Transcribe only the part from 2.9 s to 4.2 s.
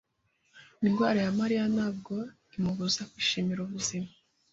kwishimira ubuzima.